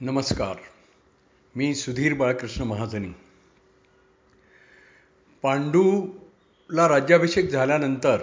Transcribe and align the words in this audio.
नमस्कार. 0.00 0.56
मी 1.54 1.74
सुधीर 1.74 2.14
बाळकृष्ण 2.14 2.64
महाजनी. 2.64 3.08
पांडूला 5.42 6.88
राज्याभिषेक 6.88 7.50
झाल्यानंतर 7.50 8.18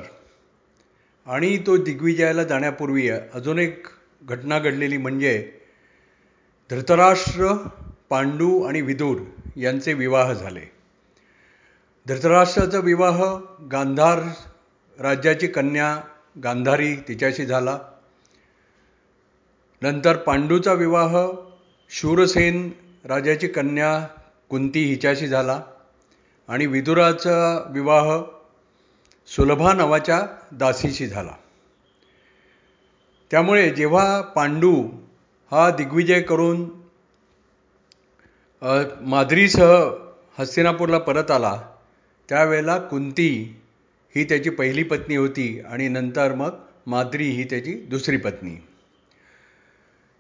आणि 1.26 1.58
तो 1.58 1.78
दिग्विजयाला 1.78 2.44
जाण्यापूर्वी 2.44 3.10
अजून 3.10 3.60
एक 3.60 3.88
घटना 4.24 4.60
घडलेली 4.60 4.98
म्हणजे 4.98 5.52
धृतराष्ट्र 6.70 7.68
पांडू 8.10 8.64
आणि 8.64 8.82
विदूर 8.82 9.22
यांचे 9.56 9.94
विवाह 9.94 10.34
झाले. 10.34 10.72
धृतराष्ट्राचा 12.08 12.80
विवाह 12.80 13.36
गांधार 13.72 14.20
राज्याची 15.00 15.48
कन्या 15.48 16.04
गांधारी 16.44 16.96
तिच्याशी 16.96 17.46
झाला. 17.46 17.80
नंतर 19.82 20.18
पांडूचा 20.18 20.74
विवाह 20.74 21.28
शूरसेन 21.96 22.70
राजाची 23.06 23.48
कन्या 23.48 24.08
कुंती 24.50 24.84
हिच्याशी 24.84 25.28
झाला 25.28 25.62
आणि 26.48 26.66
विदुराचा 26.66 27.68
विवाह 27.70 28.24
सुलभा 29.28 29.74
नावाच्या 29.74 30.20
दासीशी 30.52 31.08
झाला. 31.08 31.36
त्यामुळे 33.32 33.70
जेव्हा 33.70 34.22
पांडू 34.22 34.74
हा 35.52 35.70
दिग्विजय 35.70 36.22
करून 36.22 36.66
माद्रीसह 39.02 39.90
हस्तिनापूरला 40.40 40.98
परत 40.98 41.32
आला 41.32 41.70
त्यावेळेला 42.30 42.78
कुंती 42.78 43.62
ही 44.16 44.24
त्याची 44.24 44.50
पहिली 44.50 44.84
पत्नी 44.84 45.16
होती 45.16 45.60
आणि 45.60 45.88
नंतर 45.88 46.34
मग 46.36 46.50
माद्री 46.88 47.30
ही 47.30 47.44
त्याची 47.44 47.74
दुसरी 47.74 48.18
पत्नी. 48.18 48.56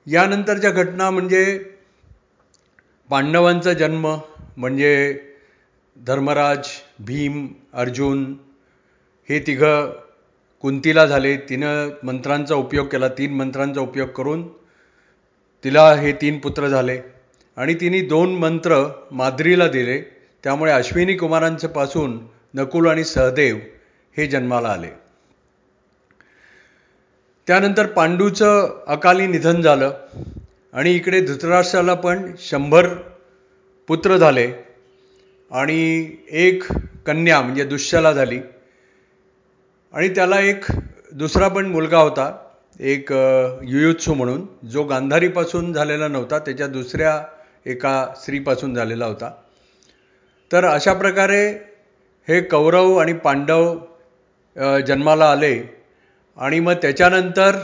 यानंतरच्या 0.07 0.71
घटना 0.71 1.09
म्हणजे 1.09 1.57
पांडवांचा 3.09 3.73
जन्म 3.73 4.07
म्हणजे 4.57 5.19
धर्मराज 5.95 6.67
भीम 6.99 7.47
अर्जुन 7.73 8.23
हे 9.29 9.39
तिघं 9.39 9.91
कुंतीला 10.61 11.05
झाले. 11.05 11.35
तिनं 11.49 11.89
मंत्रांचा 12.03 12.55
उपयोग 12.55 12.87
केला. 12.87 13.07
तीन 13.07 13.33
मंत्रांचा 13.33 13.81
उपयोग 13.81 14.09
करून 14.09 14.47
तिला 15.63 15.93
हे 15.93 16.11
तीन 16.11 16.39
पुत्र 16.39 16.67
झाले 16.67 16.99
आणि 17.57 17.73
तिने 17.73 18.01
दोन 18.01 18.35
मंत्र 18.35 18.83
माद्रीला 19.11 19.67
दिले. 19.67 19.99
त्यामुळे 20.43 20.71
अश्विनी 20.71 21.13
कुमारांचं 21.13 21.67
पासून 21.67 22.19
नकुल 22.53 22.87
आणि 22.87 23.03
सहदेव 23.03 23.57
हे 24.17 24.27
जन्माला 24.27 24.69
आले. 24.69 25.02
त्यानंतर 27.47 27.85
पांडूचं 27.85 28.83
अकाली 28.87 29.25
निधन 29.27 29.61
झालं 29.61 29.91
आणि 30.73 30.93
इकडे 30.95 31.19
धृतराष्ट्राला 31.21 31.93
पण 31.93 32.31
शंभर 32.39 32.87
पुत्र 33.89 34.17
झाले 34.17 34.47
आणि 35.51 36.07
एक 36.29 36.63
कन्या 37.05 37.41
म्हणजे 37.41 37.63
दुष्यला 37.63 38.11
झाली. 38.13 38.39
आणि 39.93 40.07
त्याला 40.09 40.39
एक 40.39 40.65
दुसरा 41.11 41.47
पण 41.47 41.65
मुलगा 41.65 41.97
होता 41.97 42.31
एक 42.79 43.11
युयुत्सू 43.11 44.13
म्हणून 44.13 44.45
जो 44.69 44.83
गांधारीपासून 44.83 45.73
झालेला 45.73 46.07
नव्हता 46.07 46.39
त्याच्या 46.39 46.67
दुसऱ्या 46.67 47.21
एका 47.65 48.13
स्त्रीपासून 48.17 48.73
झालेला 48.75 49.05
होता. 49.05 49.31
तर 50.51 50.65
अशा 50.65 50.93
प्रकारे 50.93 51.47
हे 52.27 52.41
कौरव 52.41 52.95
आणि 52.97 53.13
पांडव 53.13 53.75
जन्माला 54.87 55.31
आले. 55.31 55.82
आणि 56.37 56.59
मग 56.59 56.73
त्याच्यानंतर 56.73 57.57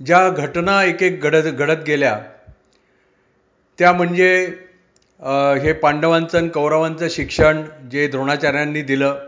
ज्या 0.00 0.28
घटना 0.28 0.82
एक 0.84 1.02
एक 1.02 1.22
घडत 1.22 1.50
घडत 1.52 1.82
गेल्या 1.86 2.18
त्या 3.78 3.92
म्हणजे 3.92 4.32
हे 5.62 5.72
पांडवांचं 5.72 6.38
आणि 6.38 6.48
कौरवांचं 6.48 7.08
शिक्षण 7.10 7.62
जे 7.90 8.06
द्रोणाचार्यांनी 8.08 8.82
दिलं. 8.82 9.18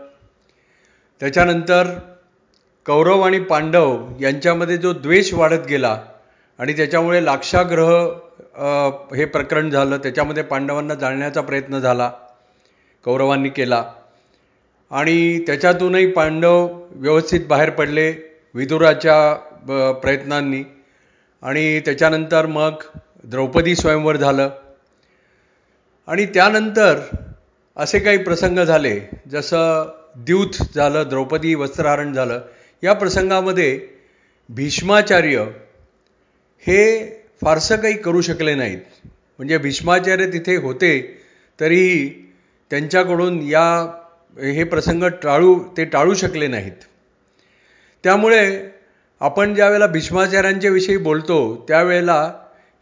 त्याच्यानंतर 1.21 1.87
कौरव 2.85 3.21
आणि 3.21 3.39
पांडव 3.39 3.97
यांच्यामध्ये 4.21 4.77
जो 4.77 4.93
द्वेष 4.93 5.33
वाढत 5.33 5.67
गेला 5.67 5.97
आणि 6.59 6.73
त्याच्यामुळे 6.73 7.23
लाक्षाग्रह 7.25 7.91
हे 9.15 9.25
प्रकरण 9.25 9.69
झालं. 9.69 9.97
त्याच्यामध्ये 9.97 10.43
पांडवांना 10.43 10.93
जाळण्याचा 10.93 11.41
प्रयत्न 11.41 11.79
झाला 11.79 12.11
कौरवांनी 13.05 13.49
केला. 13.49 13.83
आणि 14.91 15.39
त्याच्यातूनही 15.39 16.11
पांडव 16.11 16.67
व्यवस्थित 16.91 17.41
बाहेर 17.49 17.69
पडले. 17.69 18.11
विदुराच्या 18.55 19.33
प्रयत्नांनी. 19.93 20.63
आणि 21.43 21.79
त्याच्यानंतर 21.79 22.45
मग 22.45 22.71
द्रौपदी 23.23 23.75
स्वयंवर 23.75 24.17
झालं. 24.17 24.49
आणि 26.07 26.25
त्यानंतर 26.25 26.99
असे 27.77 27.99
काही 27.99 28.17
प्रसंग 28.17 28.59
झाले. 28.59 28.99
जसं 29.31 29.89
द्यूत 30.15 30.61
झालं 30.75 31.03
द्रौपदी 31.09 31.55
वस्त्रहरण 31.55 32.13
झालं. 32.13 32.41
या 32.83 32.93
प्रसंगामध्ये 32.93 33.79
भीष्माचार्य 34.49 35.45
हे 36.67 36.83
फारसं 37.41 37.75
काही 37.75 37.97
करू 37.97 38.21
शकले 38.21 38.55
नाहीत. 38.55 38.81
म्हणजे 39.37 39.57
भीष्माचार्य 39.57 40.27
तिथे 40.27 40.55
होते 40.55 41.21
तरीही 41.59 42.31
त्यांच्याकडून 42.69 43.41
या 43.41 43.65
हे 44.37 44.63
प्रसंग 44.63 45.03
टाळू 45.03 45.59
ते 45.77 45.85
टाळू 45.85 46.13
शकले 46.13 46.47
नाहीत. 46.47 46.92
त्यामुळे 48.03 48.69
आपण 49.21 49.53
ज्यावेळेला 49.53 49.87
भीष्माचार्यांच्याविषयी 49.87 49.87
भीष्माचार्यांच्या 49.87 50.71
विषयी 50.71 50.97
बोलतो 50.97 51.65
त्यावेळेला 51.67 52.31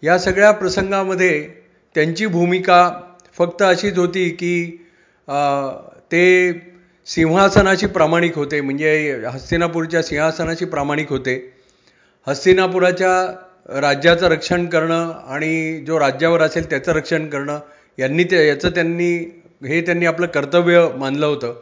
या 0.04 0.18
सगळ्या 0.20 0.52
प्रसंगामध्ये 0.52 1.48
त्यांची 1.96 2.26
भूमिका 2.26 2.90
फक्त 3.38 3.62
अशीच 3.62 3.98
होती 3.98 4.30
की 4.30 4.54
ते 6.12 6.52
सिंहासनाशी 7.08 7.88
प्रामाणिक 7.88 8.36
होते 8.36 8.62
म्हणजे 8.62 9.22
हस्तिनापूरच्या 9.28 10.02
सिंहासनाशी 10.02 10.66
प्रामाणिक 10.66 11.10
होते. 11.10 11.36
हस्तिनापुराच्या 12.28 13.80
राज्याचं 13.82 14.28
रक्षण 14.28 14.66
करणं 14.66 15.12
आणि 15.28 15.84
जो 15.88 16.00
राज्यावर 16.00 16.42
असेल 16.42 16.70
त्याचं 16.70 16.92
रक्षण 16.92 17.28
करणं 17.30 17.60
यांनी 17.98 18.24
ते 18.24 18.48
याचं 18.48 18.70
त्यांनी 18.70 19.14
हे 19.68 19.82
त्यांनी 19.82 20.06
आपलं 20.06 20.28
कर्तव्य 20.28 20.88
मानलं 20.96 21.26
होतं. 21.26 21.54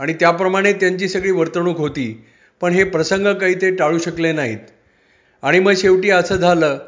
आणि 0.00 0.14
त्याप्रमाणे 0.20 0.72
त्यांची 0.72 1.08
सगळी 1.08 1.30
वर्तणूक 1.30 1.78
होती. 1.78 2.24
पण 2.62 2.72
हे 2.72 2.84
प्रसंग 2.84 3.26
काही 3.34 3.54
ते 3.54 3.74
टाळू 3.76 3.98
शकले 3.98 4.32
नाहीत. 4.32 4.58
आणि 5.42 5.58
मग 5.58 5.72
शेवटी 5.76 6.10
असं 6.10 6.36
झालं 6.36 6.78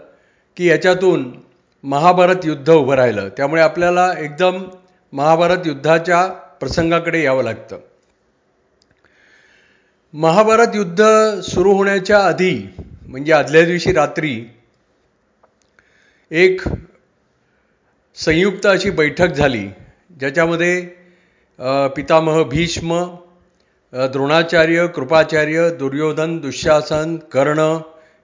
की 0.57 0.69
याच्यातून 0.69 1.33
महाभारत 1.85 2.45
युद्ध 2.45 2.71
उभं 2.71 2.95
राहिलं. 2.95 3.29
त्यामुळे 3.29 3.63
आपल्याला 3.63 4.13
एकदम 4.19 4.63
महाभारत 5.13 5.67
युद्धाच्या 5.67 6.27
प्रसंगाकडे 6.61 7.23
यावं 7.23 7.45
लागतं. 7.45 7.79
महाभारत 10.15 10.75
युद्ध 10.75 11.05
सुरू 11.43 11.73
होण्याच्या 11.73 12.19
आधी 12.27 12.55
म्हणजे 13.07 13.33
आदल्या 13.33 13.63
दिवशी 13.63 13.93
रात्री 13.93 14.45
एक 16.31 16.61
संयुक्त 18.17 18.67
अशी 18.67 18.91
बैठक 18.91 19.33
झाली 19.33 19.67
ज्याच्यामध्ये 20.21 20.81
पितामह 21.97 22.43
भीष्म 22.43 23.05
द्रोणाचार्य 23.95 24.87
कृपाचार्य 24.87 25.71
दुर्योधन 25.71 26.39
दुःशासन 26.39 27.17
कर्ण 27.33 27.59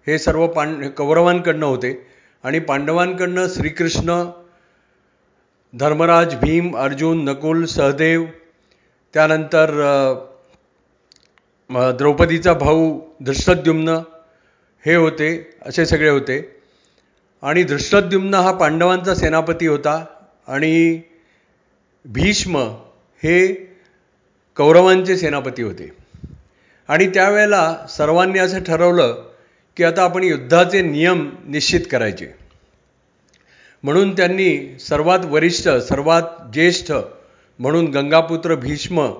हे 0.07 0.19
सर्व 0.19 0.47
पांड 0.47 0.85
कौरवांकडनं 0.97 1.67
होते. 1.67 1.93
आणि 2.45 2.59
पांडवांकडनं 2.59 3.47
श्रीकृष्ण 3.49 4.25
धर्मराज 5.75 6.35
भीम 6.35 6.77
अर्जुन 6.77 7.25
नकुल 7.25 7.65
सहदेव 7.65 8.25
त्यानंतर 9.15 9.71
द्रौपदीचा 11.71 12.53
भाऊ 12.55 13.01
धृष्टद्युम्न 13.25 13.89
हे 14.87 14.95
होते 14.95 15.31
असे 15.63 15.87
सगळे 15.87 16.11
होते. 16.11 16.41
आणि 17.43 17.63
धृष्टद्युम्न 17.63 18.34
हा 18.34 18.53
पांडवांचा 18.53 19.15
सेनापती 19.15 19.66
होता. 19.66 20.05
आणि 20.49 21.01
भीष्म 22.05 22.59
हे 23.23 23.70
कौरवांचे 24.60 25.16
सेनापती 25.16 25.62
होते. 25.62 25.92
आणि 26.89 27.07
त्यावेळेला 27.07 27.86
सर्वांनी 27.89 28.39
असं 28.39 28.62
ठरवलं 28.62 29.30
की 29.77 29.84
आता 29.84 30.03
आपण 30.03 30.24
युद्धाचे 30.24 30.83
नियम 30.83 31.30
निश्चित 31.48 31.80
करायचे. 31.91 32.27
म्हणून 33.83 34.16
त्यांनी 34.16 34.78
सर्वात 34.78 35.18
वरिष्ठ 35.24 35.68
सर्वात 35.68 36.22
ज्येष्ठ 36.53 36.92
म्हणून 37.59 37.86
गंगापुत्र 37.86 38.54
भीष्म 38.54 39.12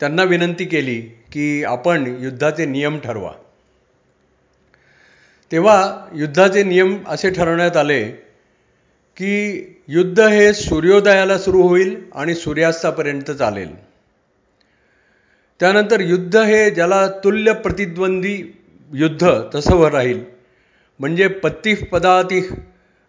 त्यांना 0.00 0.22
विनंती 0.22 0.64
केली 0.64 1.00
की 1.00 1.64
आपण 1.64 2.16
युद्धाचे 2.20 2.64
नियम 2.64 2.98
ठरवा. 2.98 3.32
तेव्हा 5.52 6.06
युद्धाचे 6.14 6.62
नियम 6.62 6.98
असे 7.06 7.30
ठरवण्यात 7.30 7.76
आले 7.76 8.04
की 9.16 9.62
युद्ध 9.88 10.20
हे 10.20 10.54
सूर्योदयाला 10.54 11.38
सुरू 11.38 11.62
होईल 11.62 12.04
आणि 12.14 12.34
सूर्यास्तापर्यंत 12.34 13.30
चालेल. 13.30 13.87
त्यानंतर 15.60 16.00
युद्ध 16.00 16.36
हे 16.36 16.70
ज्याला 16.70 17.06
तुल्य 17.24 17.52
प्रतिद्वंदी 17.52 18.34
युद्ध 18.90 19.30
तसं 19.54 19.76
वर 19.76 19.92
राहील. 19.92 20.20
म्हणजे 21.00 21.26
पत्तिः 21.42 21.84
पदाती 21.92 22.40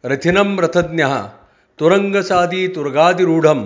रथिनम 0.04 0.60
रथज्ञः 0.60 1.14
तुरंगसादी 1.80 2.68
तुर्गादिरूढम 2.68 3.62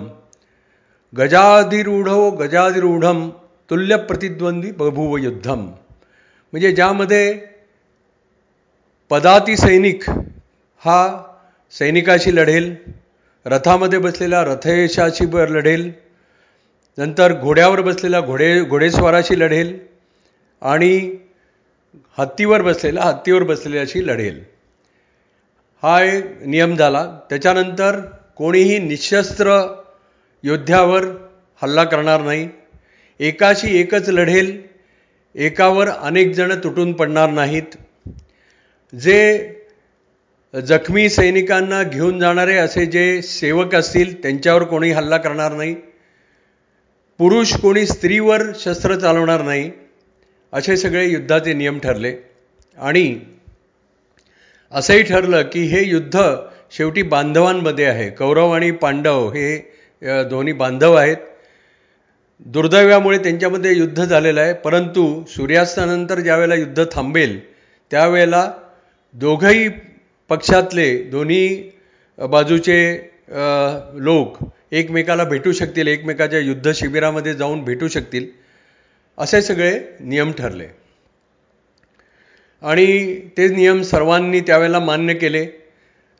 गजाधिरूढो 1.12 2.30
गजाधिरूढम 2.30 3.28
तुल्य 3.70 3.96
प्रतिद्वंदी 3.96 4.70
बभूव 4.70 5.16
युद्धम. 5.16 5.60
म्हणजे 6.52 6.72
ज्यामध्ये 6.72 7.24
पदाती 9.10 9.56
सैनिक 9.56 10.04
हा 10.82 11.00
सैनिकाशी 11.74 12.34
लढेल 12.36 12.74
रथामध्ये 13.46 13.98
बसलेला 13.98 14.42
रथयशाशी 14.44 15.26
लढेल 15.50 15.90
नंतर 16.98 17.32
घोड्यावर 17.32 17.80
बसलेला 17.80 18.20
घोडे 18.20 18.60
घोडेस्वाराशी 18.64 19.38
लढेल 19.38 19.78
आणि 20.62 21.16
हत्तीवर 22.18 22.62
बसलेला 22.62 23.00
हत्तीवर 23.00 23.42
बसलेल्याशी 23.42 24.06
लढेल. 24.06 24.42
हा 25.82 26.02
एक 26.02 26.42
नियम 26.46 26.74
झाला. 26.76 27.18
त्याच्यानंतर 27.28 28.00
कोणीही 28.36 28.78
निशस्त्र 28.78 29.74
योद्ध्यावर 30.42 31.04
हल्ला 31.62 31.84
करणार 31.84 32.20
नाही. 32.20 32.48
एकाशी 33.20 33.80
एकच 33.80 34.08
लढेल. 34.08 34.62
एकावर 35.34 35.88
अनेक 35.88 36.34
जण 36.34 36.52
तुटून 36.64 36.92
पडणार 36.92 37.30
नाहीत. 37.30 37.76
जे 38.92 39.20
जखमी 40.54 41.08
सैनिकांना 41.08 41.82
घेऊन 41.82 42.18
जाणारे 42.18 42.56
असे 42.56 42.86
जे 42.86 43.22
सेवक 43.22 43.74
असतील 43.74 44.22
त्यांच्यावर 44.22 44.64
कोणी 44.64 44.90
हल्ला 44.90 45.16
करणार 45.16 45.52
नाही. 45.52 45.74
पुरुष 47.20 47.52
कोणी 47.56 47.84
स्त्रीवर 47.86 48.42
शस्त्र 48.60 48.94
चालवणार 48.96 49.42
नाही 49.42 49.70
असे 50.52 50.76
सगळे 50.76 51.04
युद्धाचे 51.08 51.52
नियम 51.52 51.78
ठरले. 51.78 52.12
आणि 52.78 53.18
असंही 54.72 55.02
ठरलं 55.02 55.42
की 55.52 55.62
हे 55.66 55.84
युद्ध 55.84 56.22
शेवटी 56.76 57.02
बांधवांमध्ये 57.02 57.84
आहे. 57.84 58.08
कौरव 58.10 58.50
आणि 58.50 58.70
पांडव 58.70 59.28
हे 59.32 60.24
दोन्ही 60.30 60.52
बांधव 60.52 60.94
आहेत. 60.94 61.16
दुर्दैवामुळे 62.46 63.18
त्यांच्यामध्ये 63.18 63.76
युद्ध 63.76 64.04
झालेलं 64.04 64.40
आहे. 64.40 64.52
परंतु 64.54 65.24
सूर्यास्तानंतर 65.28 66.20
ज्यावेळेला 66.20 66.54
युद्ध 66.54 66.84
थांबेल 66.92 67.38
त्यावेळेला 67.90 68.50
दोघंही 69.14 69.68
पक्षातले 70.30 70.96
दोन्ही 71.10 71.70
बाजूचे 72.18 72.78
लोक 74.00 74.36
एकमेकाला 74.78 75.24
भेटू 75.24 75.52
शकतील 75.52 75.86
एकमेकाच्या 75.88 76.38
युद्ध 76.38 76.72
शिबिरामध्ये 76.74 77.34
जाऊन 77.34 77.62
भेटू 77.64 77.88
शकतील 77.88 78.26
असे 79.18 79.40
सगळे 79.42 79.72
नियम 80.00 80.32
ठरले. 80.32 80.66
आणि 82.62 83.14
ते 83.36 83.48
नियम 83.48 83.82
सर्वांनी 83.82 84.40
त्यावेळेला 84.40 84.78
मान्य 84.80 85.14
केले. 85.14 85.46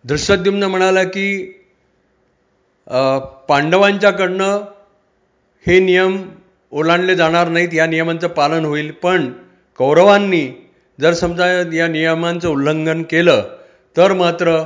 धृष्टद्युम्न 0.05 0.65
म्हणाला 0.65 1.03
की 1.05 1.27
पांडवांच्याकडनं 3.49 4.65
हे 5.67 5.79
नियम 5.81 6.23
ओलांडले 6.73 7.15
जाणार 7.17 7.49
नाहीत 7.49 7.75
या 7.75 7.87
नियमांचं 7.87 8.29
पालन 8.29 8.65
होईल. 8.65 8.91
पण 8.93 9.33
कौरवांनी 9.79 10.47
जर 10.99 11.13
समजा 11.13 11.47
या 11.75 11.87
नियमांचं 11.89 12.49
उल्लंघन 12.49 13.03
केलं 13.03 13.57
तर 13.97 14.13
मात्र 14.13 14.63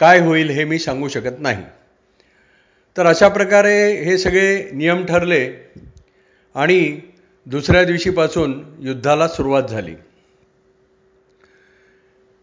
काय 0.00 0.20
होईल 0.20 0.50
हे 0.50 0.64
मी 0.64 0.78
सांगू 0.78 1.08
शकत 1.08 1.40
नाही. 1.40 1.64
तर 2.96 3.06
अशा 3.06 3.28
प्रकारे 3.28 3.76
हे 4.04 4.16
सगळे 4.18 4.70
नियम 4.72 5.04
ठरले 5.06 5.44
आणि 6.54 7.00
दुसऱ्या 7.46 7.84
दिवशीपासून 7.84 8.62
युद्धाला 8.80 9.28
सुरुवात 9.28 9.62
झाली. 9.62 9.94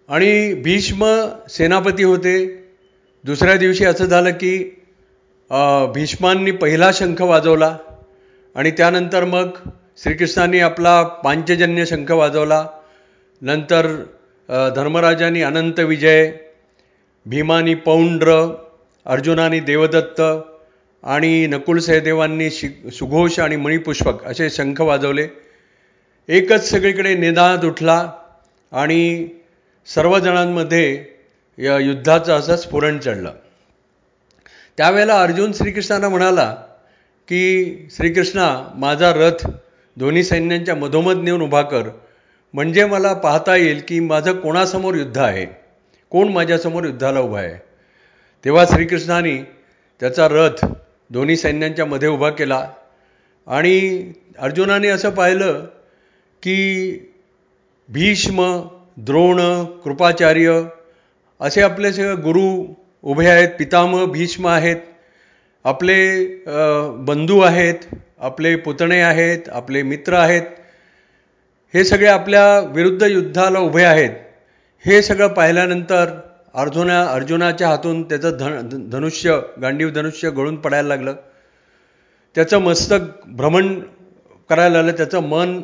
आणि 0.10 0.54
भीष्म 0.54 1.06
सेनापती 1.50 2.04
होते. 2.04 2.34
दुसऱ्या 3.24 3.56
दिवशी 3.58 3.86
असं 3.86 4.06
झालं 4.06 4.32
की 4.32 4.58
भीष्मांनी 5.94 6.52
पहिला 6.52 6.92
शंख 6.94 7.22
वाजवला 7.22 7.78
आणि 8.56 8.72
त्यानंतर 8.72 9.26
मग 9.26 9.50
श्रीकृष्णांनी 9.98 10.60
आपला 10.60 11.02
पांचजन्य 11.04 11.86
शंख 11.86 12.12
वाजवला. 12.12 12.66
नंतर 13.42 13.88
धर्मराजांनी 14.76 15.42
अनंत 15.42 15.80
विजय 15.80 16.32
भीमानी 17.26 17.76
पौंड्र 17.76 18.34
अर्जुनानी 19.06 19.60
देवदत्त 19.60 20.22
आणि 21.04 21.48
नकुल 21.48 21.80
सहदेवांनी 21.80 22.52
शि 22.52 22.70
सुघोष 22.94 23.40
आणि 23.40 23.56
मणिपुष्पक 23.56 24.24
असे 24.24 24.50
शंख 24.50 24.82
वाजवले. 24.82 25.28
एकच 26.28 26.70
सगळीकडे 26.70 27.16
निनाद 27.16 27.66
उठला 27.66 28.12
आणि 28.72 29.30
सर्वजणांमध्ये 29.86 31.06
या 31.58 31.78
युद्धाचं 31.78 32.34
असं 32.34 32.56
स्फुरण 32.56 33.00
चढलं. 33.00 33.34
त्यावेळेला 34.78 35.22
अर्जुन 35.22 35.54
श्रीकृष्णांना 35.54 36.10
म्हणाला 36.10 36.56
की 37.28 37.76
श्रीकृष्णा 37.92 38.72
माझा 38.76 39.14
रथ 39.14 39.48
दोन्ही 39.98 40.24
सैन्यांच्या 40.24 40.76
मधोमध 40.76 41.16
नेऊन 41.16 41.42
उभा 41.42 41.62
कर. 41.62 41.90
म्हणजे 42.54 42.86
मला 42.86 43.14
पाहता 43.14 43.56
येईल 43.56 43.82
की 43.88 44.00
माझं 44.00 44.40
कोणासमोर 44.40 44.96
युद्ध 44.96 45.18
आहे? 45.18 45.46
कोण 46.10 46.28
माझ्यासमोर 46.28 46.84
युद्धाला 46.84 47.20
उभा 47.20 47.40
आहे? 47.40 47.69
तेव्हा 48.46 48.66
श्रीकृष्णाने 48.66 49.38
त्याचा 50.00 50.28
रथ 50.32 50.66
दोन्ही 51.10 51.36
सैन्यांच्या 51.38 51.86
मध्ये 51.86 52.10
उभा 52.10 52.30
केला. 52.30 52.70
आणि 53.48 54.12
अर्जुनाने 54.40 54.88
असं 54.88 55.10
पाहिलं 55.10 55.66
की 56.44 56.58
भीष्म 57.90 58.62
द्रोण 58.98 59.40
कृपाचार्य 59.84 60.62
असे 61.42 61.62
आपले 61.62 61.92
सगळे 61.94 62.16
गुरु 62.16 62.74
उभे 63.04 63.28
आहेत. 63.28 63.50
पितामह 63.60 64.06
भीष्म 64.06 64.48
आहेत. 64.48 64.78
आपले 65.64 66.26
बंधू 67.08 67.40
आहेत. 67.40 67.76
आपले 68.20 68.56
पुतणे 68.56 69.02
आहेत. 69.02 69.50
आपले 69.50 69.82
मित्र 69.84 70.14
आहेत. 70.14 70.44
हे 71.74 71.84
सगळे 71.84 72.08
आपल्या 72.08 72.60
विरुद्ध 72.60 73.04
युद्धाला 73.04 73.60
उभे 73.60 73.84
आहेत. 73.84 74.12
हे 74.86 75.02
सगळं 75.02 75.28
पाहिल्यानंतर 75.28 76.06
अर्जुना 76.54 77.02
अर्जुनाच्या 77.06 77.68
हातून 77.68 78.02
त्याचं 78.04 78.38
धन 78.38 78.90
धनुष्य 78.90 79.40
गांडीव 79.62 79.90
धनुष्य 79.90 80.30
गळून 80.30 80.56
पडायला 80.56 80.88
लागलं. 80.88 81.16
त्याचं 82.36 82.60
मस्तक 82.60 83.00
भ्रमण 83.28 83.80
करायला 84.50 84.78
लागलं. 84.78 84.98
त्याचं 84.98 85.20
मन 85.20 85.62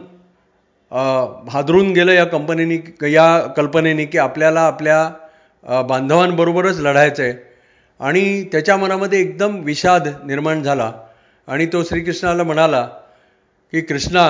हादरून 1.49 1.91
गेलं 1.93 2.11
या 2.11 2.25
कंपनीनी 2.25 2.77
या 3.13 3.39
कल्पनेनी 3.57 4.05
की 4.05 4.17
आपल्याला 4.17 4.61
आपल्या 4.61 5.81
बांधवांबरोबरच 5.87 6.79
लढायचं 6.79 7.23
आहे 7.23 7.33
आणि 7.99 8.44
त्याच्या 8.44 8.77
मनामध्ये 8.77 9.19
एकदम 9.21 9.59
विषाद 9.63 10.07
निर्माण 10.25 10.63
झाला. 10.63 10.92
आणि 11.47 11.65
तो 11.65 11.83
श्रीकृष्णाला 11.83 12.44
म्हणाला 12.44 12.81
की 13.73 13.81
कृष्णा 13.81 14.25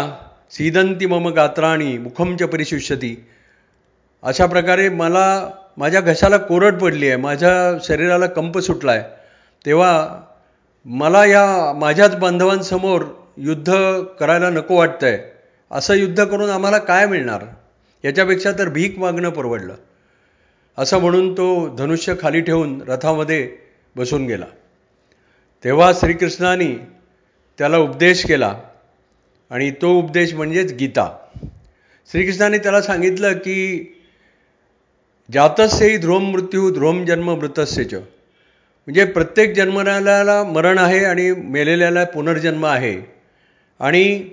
सीदंती 0.51 1.05
मम 1.05 1.27
गात्राणी 1.27 1.97
मुखमच 1.97 2.43
परिशिष्यती. 2.43 3.15
अशा 4.23 4.45
प्रकारे 4.45 4.89
मला 4.89 5.27
माझ्या 5.77 6.01
घशाला 6.01 6.37
कोरड 6.37 6.79
पडली 6.79 7.07
आहे 7.07 7.15
माझ्या 7.15 7.77
शरीराला 7.83 8.25
कंप 8.25 8.59
सुटला 8.59 8.91
आहे 8.91 9.03
तेव्हा 9.65 10.21
मला 10.85 11.25
या 11.25 11.73
माझ्याच 11.75 12.15
बांधवांसमोर 12.15 13.01
युद्ध 13.37 13.73
करायला 14.19 14.49
नको 14.49 14.75
वाटतं 14.75 15.07
आहे 15.07 15.35
असं 15.71 15.93
युद्ध 15.93 16.25
करून 16.25 16.49
आम्हाला 16.49 16.77
काय 16.77 17.05
मिळणार? 17.05 17.43
याच्यापेक्षा 18.03 18.51
तर 18.51 18.69
भीक 18.69 18.99
मागणं 18.99 19.29
परवडलं. 19.29 19.75
असं 20.77 20.99
म्हणून 20.99 21.33
तो 21.33 21.75
धनुष्य 21.75 22.13
खाली 22.21 22.41
ठेवून 22.41 22.81
रथामध्ये 22.81 23.51
बसून 23.95 24.25
गेला. 24.25 24.45
तेव्हा 25.63 25.91
श्रीकृष्णाने 25.93 26.87
त्याला 27.57 27.77
उपदेश 27.77 28.25
केला 28.25 28.59
आणि 29.49 29.71
तो 29.71 29.93
उपदेश 29.99 30.33
म्हणजेच 30.33 30.73
गीता. 30.73 31.17
श्रीकृष्णाने 32.11 32.57
त्याला 32.57 32.81
सांगितलं 32.81 33.33
की 33.33 33.91
जातस्यही 35.31 35.97
ध्रुवम 35.97 36.23
मृत्यू 36.23 36.71
ध्रुवम 36.71 37.05
जन्म 37.05 37.33
मृतस्यच 37.33 37.93
म्हणजे 37.93 39.05
प्रत्येक 39.05 39.53
जन्मनाला 39.53 40.43
मरण 40.43 40.77
आहे 40.77 41.05
आणि 41.05 41.31
मेलेल्याला 41.31 42.03
पुनर्जन्म 42.03 42.65
आहे. 42.65 43.11
आणि 43.79 44.29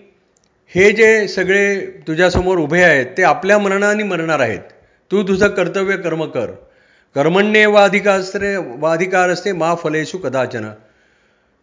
हे 0.68 0.92
जे 0.92 1.28
सगळे 1.28 1.86
तुझ्यासमोर 1.86 2.58
उभे 2.58 2.82
आहेत 2.82 3.06
ते 3.18 3.22
आपल्या 3.22 3.58
मरणाने 3.58 4.02
मरणार 4.02 4.40
आहेत. 4.40 4.58
तू 5.10 5.22
तुझं 5.22 5.48
कर्तव्य 5.48 5.96
कर्म 5.96 6.24
कर. 6.24 6.50
कर्मण्ये 7.14 7.66
वा 7.66 7.84
अधिकास्त्रे 7.84 8.56
वा 8.56 8.92
अधिकार 8.92 9.30
असते 9.30 9.52
मा 9.52 9.74
फलेशू 9.74 10.18
कदाचन. 10.18 10.70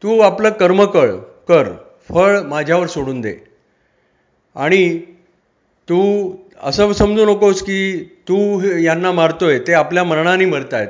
तू 0.03 0.19
आपलं 0.19 0.49
कर्म 0.49 0.85
कळ 0.85 1.11
कर. 1.47 1.73
फळ 2.09 2.39
माझ्यावर 2.39 2.87
सोडून 2.87 3.21
दे. 3.21 3.35
आणि 4.55 4.99
तू 5.89 6.29
असं 6.59 6.91
समजू 6.93 7.25
नकोस 7.25 7.61
की 7.61 7.79
तू 8.27 8.37
यांना 8.79 9.11
मारतोय 9.11 9.59
ते 9.67 9.73
आपल्या 9.73 10.03
मरणाने 10.03 10.45
मरत 10.45 10.73
आहेत 10.73 10.87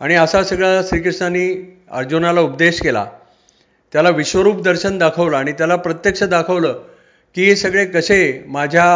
आणि 0.00 0.14
असा 0.14 0.42
सगळा 0.42 0.80
श्रीकृष्णाने 0.88 1.46
अर्जुनाला 1.90 2.40
उपदेश 2.40 2.80
केला. 2.80 3.04
त्याला 3.92 4.10
विश्वरूप 4.10 4.60
दर्शन 4.62 4.98
दाखवलं 4.98 5.36
आणि 5.36 5.52
त्याला 5.52 5.76
प्रत्यक्ष 5.76 6.22
दाखवलं 6.22 6.82
की 7.36 7.44
हे 7.44 7.56
सगळे 7.56 7.84
कसे 7.86 8.20
माझ्या 8.46 8.86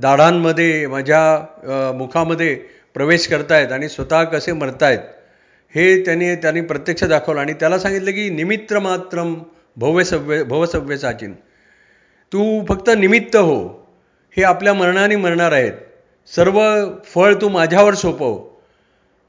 दाढांमध्ये 0.00 0.86
माझ्या 0.86 1.92
मुखामध्ये 1.96 2.54
प्रवेश 2.94 3.26
करतायत 3.28 3.72
आणि 3.72 3.88
स्वतः 3.88 4.22
कसे 4.24 4.52
मरतायत. 4.52 4.98
हे 5.74 6.04
त्याने 6.04 6.34
त्यांनी 6.34 6.60
प्रत्यक्ष 6.60 7.04
दाखवलं 7.04 7.40
आणि 7.40 7.52
त्याला 7.52 7.78
सांगितलं 7.78 8.10
की 8.10 8.28
निमित्त 8.30 8.72
मात्रम 8.74 9.34
भव्यसव्य 9.76 10.42
भवसव्य 10.44 10.96
साचिन 10.96 11.32
तू 12.32 12.64
फक्त 12.68 12.90
निमित्त 12.90 13.36
हो. 13.36 13.75
हे 14.36 14.42
आपल्या 14.42 14.74
मरणाने 14.74 15.16
मरणार 15.16 15.52
आहेत. 15.52 15.72
सर्व 16.26 16.60
फळ 17.04 17.34
तू 17.34 17.48
माझ्यावर 17.48 17.94
सोपव 17.94 18.38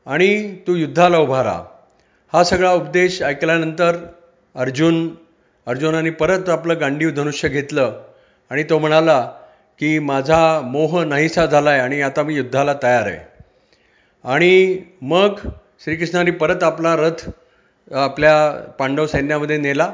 आणि 0.05 0.55
तू 0.67 0.75
युद्धाला 0.75 1.17
उभा 1.17 1.43
राहा. 1.43 1.63
हा 2.33 2.43
सगळा 2.43 2.71
उपदेश 2.71 3.21
ऐकल्यानंतर 3.21 3.97
अर्जुन 4.55 5.15
अर्जुनाने 5.67 6.09
परत 6.09 6.49
आपलं 6.49 6.79
गांडीव 6.79 7.09
धनुष्य 7.09 7.49
घेतलं 7.49 8.01
आणि 8.49 8.63
तो 8.63 8.79
म्हणाला 8.79 9.19
की 9.79 9.99
माझा 9.99 10.61
मोह 10.61 11.03
नाहीसा 11.03 11.45
झाला 11.45 11.69
आहे 11.69 11.79
आणि 11.79 12.01
आता 12.01 12.23
मी 12.23 12.35
युद्धाला 12.35 12.73
तयार 12.83 13.07
आहे. 13.07 13.19
आणि 14.23 14.77
मग 15.01 15.39
श्रीकृष्णाने 15.83 16.31
परत 16.31 16.63
आपला 16.63 16.95
रथ 16.95 17.29
आपल्या 17.91 18.51
पांडव 18.79 19.05
सैन्यामध्ये 19.07 19.57
नेला 19.57 19.93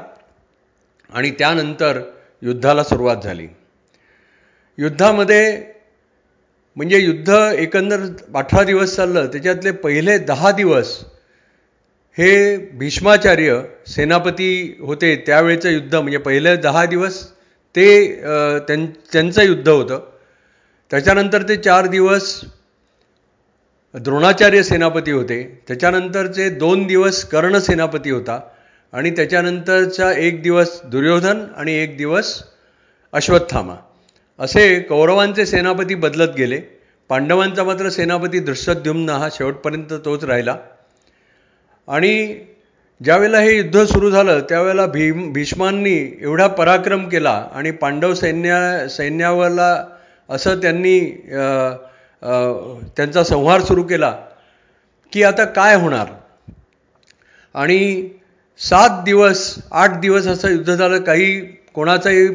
आणि 1.10 1.30
त्यानंतर 1.30 2.00
युद्धाला 2.42 2.82
सुरुवात 2.84 3.16
झाली. 3.24 3.48
युद्धामध्ये 4.78 5.74
म्हणजे 6.76 6.98
युद्ध 6.98 7.28
एकंदर 7.58 8.00
अठरा 8.34 8.62
दिवस 8.64 8.94
चाललं 8.96 9.26
त्याच्यातले 9.26 9.70
पहिले 9.70 10.18
दहा 10.18 10.50
दिवस 10.50 10.98
हे 12.18 12.56
भीष्माचार्य 12.72 13.60
सेनापती 13.86 14.76
होते 14.80 15.14
त्यावेळेचं 15.16 15.70
युद्ध 15.70 15.94
म्हणजे 15.94 16.18
पहिले 16.18 16.56
दहा 16.56 16.84
दिवस 16.86 17.22
ते 17.74 17.86
त्यां 18.68 18.86
त्यांचं 19.12 19.42
युद्ध 19.42 19.68
होतं. 19.68 20.00
त्याच्यानंतर 20.90 21.42
ते 21.42 21.56
चार 21.56 21.86
दिवस 21.86 22.40
द्रोणाचार्य 23.94 24.62
सेनापती 24.62 25.10
होते. 25.10 25.42
त्याच्यानंतरचे 25.68 26.48
दोन 26.50 26.86
दिवस 26.86 27.24
कर्ण 27.24 27.58
सेनापती 27.58 28.10
होता. 28.10 28.40
आणि 28.92 29.10
त्याच्यानंतरचा 29.10 30.12
एक 30.12 30.42
दिवस 30.42 30.80
दुर्योधन 30.84 31.44
आणि 31.56 31.72
एक 31.72 31.96
दिवस 31.96 32.42
अश्वत्थामा. 33.12 33.74
असे 34.38 34.78
कौरवांचे 34.80 35.44
सेनापती 35.46 35.94
बदलत 35.94 36.34
गेले. 36.36 36.58
पांडवांचा 37.10 37.64
मात्र 37.64 37.88
सेनापती 37.90 38.38
दृष्टद्युम्न 38.40 39.10
हा 39.10 39.28
शेवटपर्यंत 39.32 39.92
तोच 40.04 40.24
राहिला. 40.24 40.56
आणि 41.88 42.34
ज्यावेळेला 43.00 43.38
हे 43.38 43.56
युद्ध 43.56 43.82
सुरू 43.84 44.10
झालं 44.10 44.40
त्यावेळेला 44.48 44.86
भीम 44.86 45.32
भीष्मांनी 45.32 45.96
एवढा 46.20 46.46
पराक्रम 46.48 47.08
केला 47.08 47.32
आणि 47.52 47.70
पांडव 47.72 48.14
सैन्या 48.14 48.88
सैन्यावरला 48.88 49.74
असं 50.28 50.60
त्यांनी 50.60 50.98
त्यांचा 52.96 53.22
संहार 53.24 53.60
सुरू 53.60 53.82
केला 53.82 54.14
की 55.12 55.22
आता 55.22 55.44
काय 55.44 55.74
होणार? 55.74 56.06
आणि 57.54 58.08
सात 58.60 59.02
दिवस 59.04 59.54
आठ 59.72 59.98
दिवस 60.00 60.26
असं 60.26 60.50
युद्ध 60.50 60.74
झालं. 60.74 60.98
काही 61.00 61.40
कोणाचाही 61.74 62.26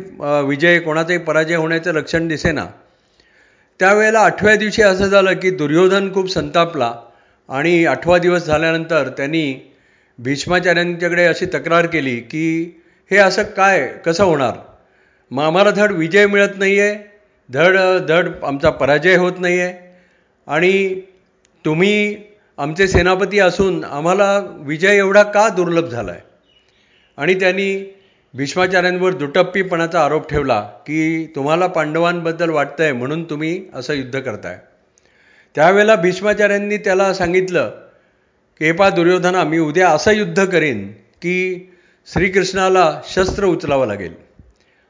विजय 0.48 0.80
कोणाचाही 0.80 1.18
पराजय 1.20 1.56
होण्याचं 1.56 1.94
लक्षण 1.94 2.28
दिसेना. 2.28 2.66
त्यावेळेला 3.80 4.20
आठव्या 4.20 4.56
दिवशी 4.56 4.82
असं 4.82 5.08
झालं 5.08 5.34
की 5.34 5.50
दुर्योधन 5.52 6.14
खूप 6.14 6.30
संतापला 6.30 6.94
आणि 7.50 7.86
आठवा 7.86 8.18
दिवस 8.18 8.46
झाल्यानंतर 8.46 9.10
त्यांनी 9.10 9.54
भीष्माचार्यांच्याकडे 10.20 11.26
अशी 11.26 11.46
तक्रार 11.46 11.86
केली 11.86 12.16
की 12.22 12.46
हे 13.12 13.18
असं 13.18 13.44
काय? 13.44 13.88
कसं 14.06 14.24
होणार? 14.24 14.54
मग 15.32 15.44
आम्हाला 15.44 15.72
धड 15.72 15.92
विजय 15.92 16.26
मिळत 16.26 16.58
नाही 16.58 16.80
आहे 16.80 16.96
धड 17.50 17.78
धड 18.08 18.30
आमचा 18.44 18.70
पराजय 18.70 19.16
होत 19.16 19.40
नाही 19.40 19.60
आहे 19.60 19.74
आणि 20.48 21.02
तुम्ही 21.66 22.16
आमचे 22.58 22.88
सेनापती 22.88 23.40
असून 23.40 23.84
आम्हाला 23.84 24.38
विजय 24.60 24.98
एवढा 24.98 25.24
का 25.24 25.48
दुर्लभ 25.50 25.90
झाला 25.90 26.12
आहे 26.12 26.22
आणि 27.18 27.34
त्यांनी 27.34 27.70
भीष्माचार्यांवर 28.34 29.14
दुटप्पीपणाचा 29.14 30.04
आरोप 30.06 30.30
ठेवला 30.30 30.62
की 30.62 31.26
तुम्हाला 31.36 31.68
पांडवांबद्दल 31.68 32.50
वाटतं 32.50 32.84
आहे 32.84 32.92
म्हणून 32.92 33.24
तुम्ही 33.24 33.66
असं 33.74 33.94
युद्ध 33.94 34.20
करताय. 34.20 34.60
त्यावेळेला 35.56 35.96
भीष्माचार्यांनी 35.96 36.78
त्याला 36.78 37.14
सांगितलं 37.14 37.72
की 38.60 38.66
हे 38.66 38.72
पा 38.72 38.90
दुर्योधना 38.90 39.44
मी 39.44 39.60
उद्या 39.60 39.90
असं 39.90 40.12
युद्ध 40.12 40.46
करीन 40.46 40.88
की 41.22 41.70
श्रीकृष्णाला 42.14 43.02
शस्त्र 43.06 43.46
उचलावं 43.46 43.88
लागेल. 43.88 44.14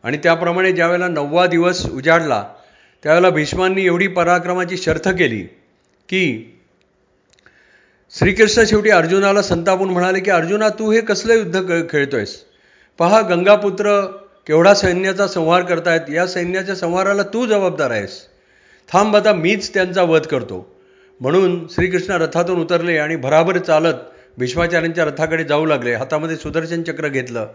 आणि 0.03 0.17
त्याप्रमाणे 0.17 0.71
ज्यावेळेला 0.71 1.07
नववा 1.07 1.47
दिवस 1.47 1.85
उजाडला 1.89 2.43
त्यावेळेला 3.03 3.29
भीष्मांनी 3.29 3.85
एवढी 3.85 4.07
पराक्रमाची 4.07 4.77
शर्थ 4.77 5.09
केली 5.09 5.41
की 6.09 6.55
श्रीकृष्ण 8.19 8.63
शेवटी 8.63 8.89
अर्जुनाला 8.89 9.41
संतापून 9.41 9.89
म्हणाले 9.89 10.19
की 10.19 10.31
अर्जुना 10.31 10.69
तू 10.69 10.91
हे 10.91 11.01
कसलं 11.01 11.33
युद्ध 11.33 11.61
खेळतोयस? 11.89 12.48
पहा 12.99 13.21
गंगापुत्र 13.21 14.01
केवढा 14.47 14.73
सैन्याचा 14.73 15.27
संहार 15.27 15.61
करतायत. 15.61 16.09
या 16.09 16.27
सैन्याच्या 16.27 16.75
संहाराला 16.75 17.23
तू 17.23 17.45
जबाबदार 17.45 17.91
आहेस. 17.91 18.25
थांब 18.93 19.15
आता 19.15 19.33
मीच 19.33 19.73
त्यांचा 19.73 20.03
वध 20.03 20.21
करतो. 20.21 20.75
म्हणून 21.19 21.67
श्रीकृष्ण 21.67 22.13
रथातून 22.13 22.61
उतरले 22.61 22.97
आणि 22.97 23.15
भराभर 23.15 23.57
चालत 23.57 23.93
भीष्माचार्यांच्या 24.37 25.05
रथाकडे 25.05 25.43
जाऊ 25.43 25.65
लागले. 25.65 25.93
हातामध्ये 25.93 26.35
सुदर्शन 26.35 26.83
चक्र 26.83 27.07
घेतलं. 27.07 27.47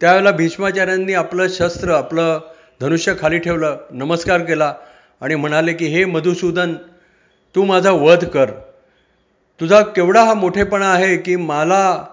त्यावेळेला 0.00 0.30
भीष्माचार्यांनी 0.30 1.14
आपलं 1.14 1.48
शस्त्र 1.48 1.90
आपलं 1.90 2.40
धनुष्य 2.80 3.14
खाली 3.20 3.38
ठेवलं 3.38 3.76
नमस्कार 3.90 4.40
केला 4.40 4.74
आणि 5.20 5.34
म्हणाले 5.34 5.72
की 5.72 5.86
हे 5.86 6.04
मधुसूदन 6.04 6.74
तू 7.54 7.64
माझा 7.64 7.90
वध 7.90 8.24
कर. 8.24 8.50
तुझा 9.60 9.80
केवढा 9.80 10.24
हा 10.24 10.34
मोठेपणा 10.34 10.92
आहे 10.92 11.16
की 11.16 11.36
मला 11.36 12.04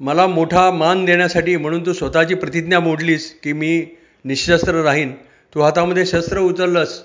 मला 0.00 0.26
मोठा 0.26 0.70
मान 0.70 1.04
देण्यासाठी 1.04 1.56
म्हणून 1.56 1.84
तू 1.86 1.92
स्वतःची 1.92 2.34
प्रतिज्ञा 2.34 2.80
मोडलीस 2.80 3.30
की 3.40 3.52
मी 3.52 3.86
निशस्त्र 4.24 4.82
राहीन. 4.82 5.12
तू 5.54 5.60
हातामध्ये 5.60 6.06
शस्त्र 6.06 6.38
उचललंस. 6.38 7.00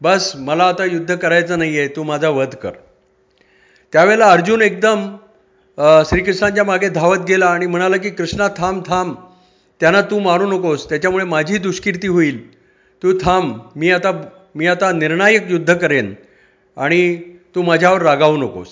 बस 0.00 0.32
मला 0.36 0.64
आता 0.64 0.84
युद्ध 0.84 1.16
करायचं 1.16 1.58
नाही 1.58 1.78
आहे 1.78 1.88
तू 1.88 2.02
माझा 2.02 2.28
वध 2.28 2.54
कर. 2.54 2.70
त्यावेळेला 3.92 4.30
अर्जुन 4.32 4.62
एकदम 4.62 5.08
श्रीकृष्णांच्या 6.06 6.64
मागे 6.64 6.88
धावत 6.88 7.24
गेला 7.28 7.46
आणि 7.46 7.66
म्हणाला 7.66 7.96
की 7.96 8.10
कृष्णा 8.10 8.48
थांब 8.56 8.82
थांब. 8.86 9.14
त्यांना 9.80 10.00
तू 10.00 10.18
मारू 10.18 10.46
नकोस. 10.46 10.88
त्याच्यामुळे 10.88 11.24
माझी 11.24 11.58
दुष्कीर्ती 11.58 12.08
होईल. 12.08 12.38
तू 13.02 13.18
थांब. 13.22 13.54
मी 13.76 13.90
आता 13.90 14.12
मी 14.54 14.66
आता 14.66 14.92
निर्णायक 14.92 15.50
युद्ध 15.50 15.74
करेन 15.74 16.14
आणि 16.76 17.16
तू 17.54 17.62
माझ्यावर 17.62 18.02
रागावू 18.02 18.36
नकोस. 18.36 18.68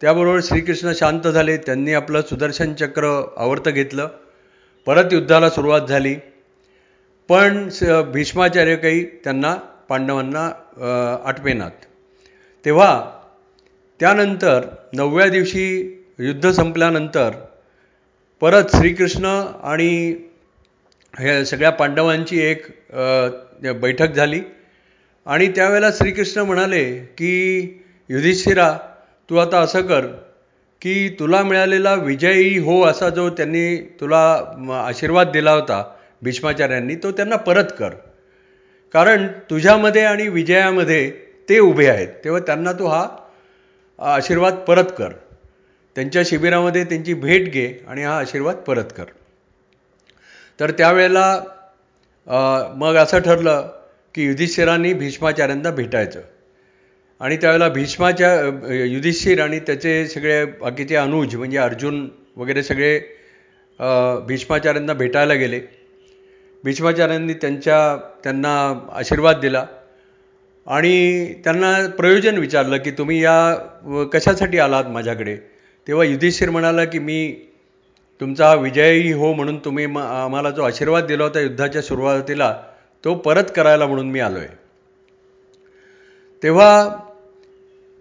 त्याबरोबर 0.00 0.40
श्रीकृष्ण 0.44 0.92
शांत 0.96 1.26
झाले. 1.28 1.56
त्यांनी 1.56 1.92
आपलं 1.94 2.22
सुदर्शन 2.28 2.72
चक्र 2.74 3.06
आवर्त 3.36 3.68
घेतलं. 3.68 4.08
परत 4.86 5.12
युद्धाला 5.12 5.50
सुरुवात 5.50 5.88
झाली. 5.88 6.14
पण 7.28 7.68
भीष्माचार्य 8.12 8.76
काही 8.76 9.04
त्यांना 9.24 9.54
पांडवांना 9.88 10.46
आठवेनात 11.24 11.84
तेव्हा 12.64 12.90
त्यानंतर 14.00 14.64
नवव्या 14.92 15.28
दिवशी 15.28 15.66
युद्ध 16.18 16.50
संपल्यानंतर 16.50 17.30
परत 18.40 18.76
श्रीकृष्ण 18.76 19.24
आणि 19.62 19.90
हे 21.18 21.44
सगळ्या 21.44 21.70
पांडवांची 21.70 22.40
एक 22.40 22.66
बैठक 23.80 24.12
झाली. 24.12 24.40
आणि 25.26 25.48
त्यावेळेला 25.48 25.90
श्रीकृष्ण 25.90 26.40
म्हणाले 26.40 26.84
की 27.18 27.34
युधिष्ठिरा 28.08 28.76
तू 29.30 29.36
आता 29.36 29.58
असं 29.60 29.82
कर 29.86 30.06
की 30.82 31.08
तुला 31.18 31.42
मिळालेला 31.42 31.94
विजयी 31.94 32.58
हो 32.58 32.80
असा 32.82 33.08
जो 33.08 33.28
त्यांनी 33.30 33.76
तुला 34.00 34.20
आशीर्वाद 34.86 35.30
दिला 35.32 35.52
होता 35.52 35.82
भीष्माचार्यांनी 36.22 36.94
तो 36.94 37.10
त्यांना 37.12 37.36
परत 37.36 37.72
कर. 37.78 37.90
कारण 38.94 39.26
तुझ्यामध्ये 39.50 40.02
आणि 40.04 40.28
विजयामध्ये 40.28 41.10
ते 41.48 41.58
उभे 41.58 41.86
आहेत. 41.86 42.08
तेव्हा 42.24 42.40
त्यांना 42.40 42.72
तू 42.72 42.86
हा 42.86 43.06
आशीर्वाद 43.98 44.54
परत 44.68 44.90
कर. 44.98 45.12
त्यांच्या 45.96 46.22
शिबिरामध्ये 46.26 46.84
त्यांची 46.84 47.14
भेट 47.14 47.52
घे 47.52 47.72
आणि 47.88 48.04
हा 48.04 48.18
आशीर्वाद 48.18 48.56
परत 48.66 48.92
कर. 48.96 49.04
तर 50.60 50.70
त्यावेळेला 50.70 51.42
मग 52.76 52.96
असं 52.96 53.18
ठरलं 53.18 53.68
की 54.14 54.24
युधिष्ठिरांनी 54.24 54.92
भीष्माचार्यांना 54.92 55.70
भेटायचं. 55.70 56.20
आणि 57.20 57.36
त्यावेळेला 57.36 57.68
भीष्माच्या 57.68 58.34
युधिष्ठिर 58.84 59.40
आणि 59.42 59.58
त्याचे 59.60 60.06
सगळे 60.08 60.44
बाकीचे 60.44 60.96
अनुज 60.96 61.34
म्हणजे 61.36 61.58
अर्जुन 61.58 62.06
वगैरे 62.36 62.62
सगळे 62.62 62.98
भीष्माचार्यांना 64.26 64.92
भेटायला 64.92 65.34
गेले. 65.34 65.60
भीष्माचार्यांनी 66.64 67.34
त्यांच्या 67.34 67.96
त्यांना 68.24 68.52
आशीर्वाद 68.92 69.40
दिला. 69.40 69.64
आणि 70.66 71.34
त्यांना 71.44 71.72
प्रयोजन 71.98 72.38
विचारलं 72.38 72.76
की 72.76 72.90
तुम्ही 72.90 73.22
या 73.22 74.04
कशासाठी 74.12 74.58
आलात 74.58 74.84
माझ्याकडे? 74.84 75.36
तेव्हा 75.86 76.04
युधिष्ठिर 76.04 76.50
म्हणाला 76.50 76.84
की 76.84 76.98
मी 76.98 77.32
तुमचा 78.20 78.54
विजयही 78.54 79.12
हो 79.12 79.32
म्हणून 79.34 79.58
तुम्ही 79.58 79.86
म 79.86 79.98
आम्हाला 79.98 80.50
जो 80.50 80.62
आशीर्वाद 80.62 81.06
दिला 81.06 81.24
होता 81.24 81.40
युद्धाच्या 81.40 81.82
सुरुवातीला 81.82 82.54
तो 83.04 83.14
परत 83.14 83.52
करायला 83.56 83.86
म्हणून 83.86 84.10
मी 84.10 84.20
आलो 84.20 84.38
आहे 84.38 84.48
तेव्हा 86.42 86.70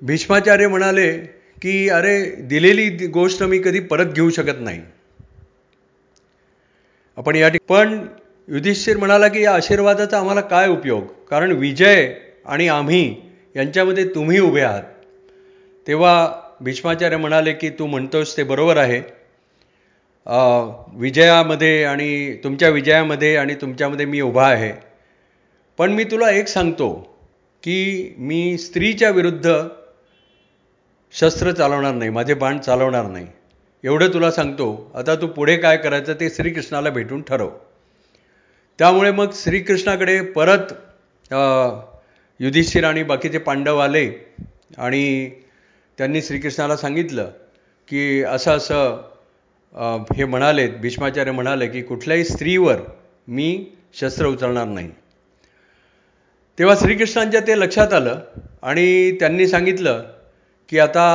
भीष्माचार्य 0.01 0.67
म्हणाले 0.67 1.11
की 1.61 1.89
अरे 1.89 2.19
दिलेली 2.49 3.07
गोष्ट 3.07 3.43
मी 3.43 3.59
कधी 3.59 3.79
परत 3.79 4.05
घेऊ 4.05 4.29
शकत 4.29 4.59
नाही. 4.59 4.81
आपण 7.17 7.35
या 7.35 7.49
ठिकाणी 7.49 7.67
पण 7.69 8.05
युधिष्ठिर 8.47 8.97
म्हणाला 8.97 9.27
की 9.27 9.43
या 9.43 9.53
आशीर्वादाचा 9.53 10.19
आम्हाला 10.19 10.41
काय 10.41 10.67
उपयोग? 10.67 11.03
कारण 11.29 11.51
विजय 11.51 12.13
आणि 12.45 12.67
आम्ही 12.67 13.15
यांच्यामध्ये 13.55 14.05
तुम्ही 14.05 14.39
उभे 14.39 14.61
आहात. 14.61 14.83
तेव्हा 15.87 16.31
भीष्माचार्य 16.61 17.17
म्हणाले 17.17 17.53
की 17.53 17.69
तू 17.69 17.85
म्हणतोस 17.87 18.35
ते 18.37 18.43
बरोबर 18.43 18.77
आहे. 18.77 19.01
विजयामध्ये 20.99 21.83
आणि 21.83 22.33
तुमच्या 22.43 22.69
विजयामध्ये 22.69 23.35
आणि 23.37 23.55
तुमच्यामध्ये 23.55 24.05
मी 24.05 24.21
उभा 24.21 24.47
आहे. 24.47 24.71
पण 25.77 25.91
मी 25.91 26.03
तुला 26.03 26.29
एक 26.31 26.47
सांगतो 26.47 26.89
की 27.63 28.13
मी 28.17 28.57
स्त्रीच्या 28.57 29.09
विरुद्ध 29.09 29.53
शस्त्र 31.13 31.51
चालवणार 31.51 31.93
नाही 31.93 32.09
माझे 32.11 32.33
बाण 32.33 32.57
चालवणार 32.59 33.05
नाही. 33.05 33.25
एवढं 33.83 34.13
तुला 34.13 34.29
सांगतो 34.31 34.91
आता 34.95 35.15
तू 35.15 35.27
पुढे 35.27 35.55
काय 35.57 35.77
करायचं 35.77 36.13
ते 36.19 36.29
श्रीकृष्णाला 36.29 36.89
भेटून 36.89 37.21
ठरव. 37.21 37.49
त्यामुळे 38.79 39.11
मग 39.11 39.31
श्रीकृष्णाकडे 39.35 40.19
परत 40.35 40.73
युधिष्ठिर 42.39 42.83
आणि 42.83 43.03
बाकीचे 43.03 43.37
पांडव 43.37 43.77
आले 43.77 44.09
आणि 44.77 45.29
त्यांनी 45.97 46.21
श्रीकृष्णाला 46.21 46.75
सांगितलं 46.77 47.29
की 47.87 48.21
असं 48.23 48.51
असं 48.51 50.05
हे 50.15 50.25
म्हणालेत 50.25 50.77
भीष्माचार्य 50.81 51.31
म्हणाले 51.31 51.67
की 51.67 51.81
कुठल्याही 51.81 52.23
स्त्रीवर 52.25 52.77
मी 53.27 53.65
शस्त्र 53.99 54.25
उचलणार 54.25 54.65
नाही. 54.65 54.89
तेव्हा 56.57 56.75
श्रीकृष्णांच्या 56.75 57.41
ते 57.47 57.59
लक्षात 57.59 57.93
आलं 57.93 58.19
आणि 58.61 59.11
त्यांनी 59.19 59.47
सांगितलं 59.47 60.03
की 60.69 60.79
आता 60.79 61.05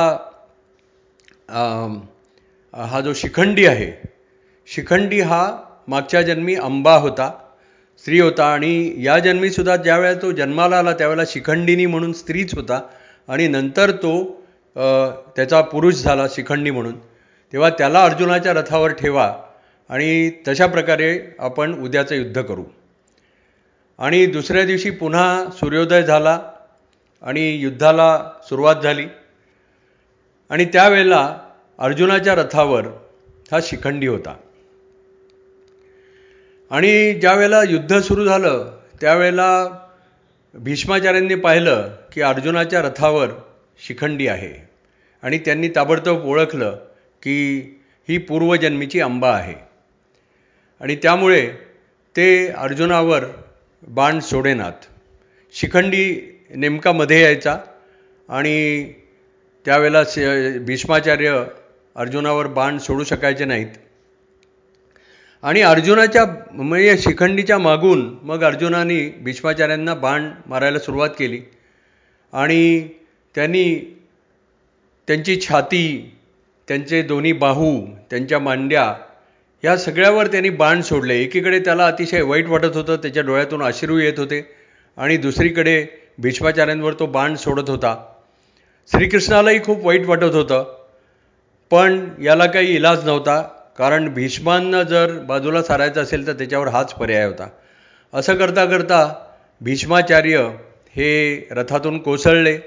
हा 2.73 3.01
जो 3.01 3.13
शिखंडी 3.13 3.65
आहे 3.65 3.91
शिखंडी 4.67 5.19
हा 5.21 5.41
मागच्या 5.87 6.21
जन्मी 6.21 6.55
अंबा 6.55 6.95
होता 6.95 7.31
स्त्री 7.99 8.19
होता 8.19 8.45
आणि 8.53 8.93
या 9.05 9.17
जन्मीसुद्धा 9.19 9.75
ज्यावेळेला 9.75 10.21
तो 10.21 10.31
जन्माला 10.31 10.77
आला 10.77 10.93
त्यावेळेला 10.93 11.23
शिखंडिनी 11.27 11.85
म्हणून 11.85 12.13
स्त्रीच 12.13 12.55
होता 12.55 12.79
आणि 13.27 13.47
नंतर 13.47 13.91
तो 13.91 14.13
त्याचा 15.35 15.61
पुरुष 15.61 15.95
झाला 15.95 16.25
शिखंडी 16.29 16.71
म्हणून. 16.71 16.97
तेव्हा 17.53 17.69
त्याला 17.69 18.03
अर्जुनाच्या 18.03 18.53
रथावर 18.53 18.91
ठेवा 18.91 19.33
आणि 19.89 20.29
तशा 20.47 20.67
प्रकारे 20.67 21.17
आपण 21.39 21.73
उद्याचं 21.83 22.15
युद्ध 22.15 22.41
करू. 22.41 22.63
आणि 23.99 24.25
दुसऱ्या 24.25 24.63
दिवशी 24.65 24.89
पुन्हा 24.89 25.45
सूर्योदय 25.53 26.03
झाला 26.03 26.39
आणि 27.23 27.49
युद्धाला 27.55 28.09
सुरुवात 28.49 28.75
झाली. 28.75 29.05
आणि 30.49 30.65
त्यावेळेला 30.65 31.39
अर्जुनाच्या 31.79 32.35
रथावर 32.35 32.85
हा 33.51 33.59
शिखंडी 33.63 34.07
होता. 34.07 34.35
आणि 36.69 37.13
ज्यावेळेला 37.13 37.63
युद्ध 37.63 37.99
सुरू 37.99 38.25
झालं 38.25 38.79
त्यावेळेला 39.01 39.67
भीष्माचार्यांनी 40.53 41.35
पाहिलं 41.35 41.95
की 42.11 42.21
अर्जुनाच्या 42.21 42.81
रथावर 42.81 43.29
शिखंडी 43.87 44.27
आहे. 44.27 44.69
आणि 45.23 45.37
त्यांनी 45.37 45.69
ताबडतोब 45.69 46.25
ओळखलं 46.25 46.79
की 47.23 47.61
ही 48.09 48.17
पूर्वजन्मीची 48.17 49.01
अंबा 49.01 49.31
आहे. 49.31 49.55
आणि 50.81 50.95
त्यामुळे 50.95 51.49
ते 52.15 52.47
अर्जुनावर 52.47 53.25
बाण 53.87 54.19
सोडेनात. 54.19 54.85
शिखंडी 55.53 56.35
नेमका 56.55 56.91
मध्ये 56.91 57.21
यायचा 57.21 57.57
आणि 58.29 58.87
त्यावेळेला 59.65 60.01
भीष्माचार्य 60.65 61.43
अर्जुनावर 61.95 62.47
बाण 62.47 62.77
सोडू 62.77 63.03
शकायचे 63.03 63.45
नाहीत. 63.45 63.67
आणि 65.43 65.61
अर्जुनाच्या 65.61 66.25
म्हणजे 66.51 66.97
शिखंडीच्या 66.97 67.57
मागून 67.57 68.17
मग 68.21 68.43
अर्जुनाने 68.43 68.99
भीष्माचार्यांना 69.21 69.93
बाण 69.93 70.29
मारायला 70.47 70.79
सुरुवात 70.79 71.09
केली. 71.09 71.41
आणि 72.33 72.87
त्यांनी 73.35 73.65
त्यांची 75.07 75.39
छाती 75.41 76.11
त्यांचे 76.67 77.01
दोन्ही 77.01 77.33
बाहू 77.33 77.85
त्यांच्या 78.09 78.39
मांड्या 78.39 78.93
या 79.63 79.77
सगळ्यावर 79.77 80.27
त्यांनी 80.27 80.49
बाण 80.49 80.81
सोडले. 80.81 81.21
एकीकडे 81.21 81.59
त्याला 81.59 81.87
अतिशय 81.87 82.21
वाईट 82.21 82.47
वाटत 82.47 82.75
होतं 82.75 82.95
त्याच्या 82.95 83.23
डोळ्यातून 83.23 83.63
अश्रू 83.63 83.97
येत 83.97 84.19
होते 84.19 84.41
आणि 84.97 85.17
दुसरीकडे 85.17 85.85
भीष्माचार्यांवर 86.17 86.93
तो 86.93 87.05
बाण 87.05 87.35
सोडत 87.35 87.69
होता. 87.69 87.95
श्रीकृष्णालाही 88.91 89.63
खूप 89.63 89.85
वाईट 89.85 90.05
वाटत 90.05 90.35
होतं. 90.35 90.63
पण 91.71 92.07
याला 92.23 92.45
काही 92.45 92.75
इलाज 92.75 93.05
नव्हता. 93.05 93.41
कारण 93.77 94.07
भीष्मांना 94.13 94.83
जर 94.83 95.11
बाजूला 95.19 95.61
सारायचं 95.63 96.03
असेल 96.03 96.27
तर 96.27 96.33
त्याच्यावर 96.33 96.67
हाच 96.67 96.93
पर्याय 96.93 97.25
होता. 97.25 97.47
असं 98.13 98.35
करता 98.35 98.65
करता 98.65 98.99
भीष्माचार्य 99.61 100.37
हे 100.95 101.47
रथातून 101.51 101.97
कोसळले 101.99 102.57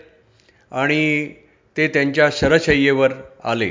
आणि 0.70 1.28
ते 1.76 1.88
त्यांच्या 1.88 2.28
शरशय्येवर 2.32 3.12
आले. 3.44 3.70